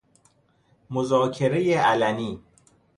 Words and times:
مذاکره 0.89 1.73
علنی 1.77 2.39